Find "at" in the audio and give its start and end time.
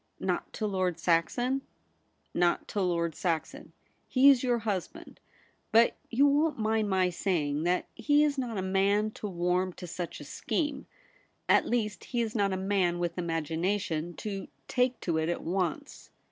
11.47-11.67, 15.29-15.43